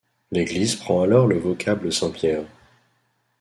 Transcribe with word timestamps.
L'église 0.31 0.75
prend 0.77 1.03
alors 1.03 1.27
le 1.27 1.37
vocable 1.37 1.93
Saint-Pierre. 1.93 2.45